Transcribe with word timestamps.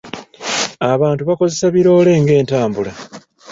Abantu 0.93 1.21
bakozesa 1.29 1.65
biroole 1.75 2.13
nga 2.21 2.33
entambula. 2.41 2.91